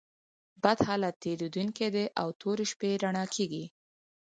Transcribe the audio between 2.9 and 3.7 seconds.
رؤڼا کېږي.